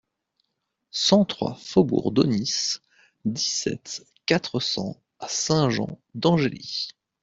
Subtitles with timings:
[0.89, 2.77] cent trois faubourg d'Aunis,
[3.25, 6.87] dix-sept, quatre cents à Saint-Jean-d'Angély